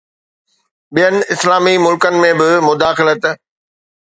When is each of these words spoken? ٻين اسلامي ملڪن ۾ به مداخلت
ٻين 0.95 1.15
اسلامي 1.33 1.75
ملڪن 1.85 2.15
۾ 2.25 2.31
به 2.39 2.49
مداخلت 2.69 3.21